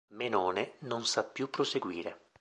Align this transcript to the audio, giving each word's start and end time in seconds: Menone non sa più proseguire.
Menone 0.15 0.77
non 0.79 1.05
sa 1.05 1.23
più 1.23 1.47
proseguire. 1.51 2.23